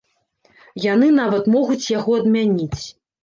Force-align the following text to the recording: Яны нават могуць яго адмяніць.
Яны 0.85 1.09
нават 1.17 1.45
могуць 1.57 1.91
яго 1.99 2.17
адмяніць. 2.23 2.81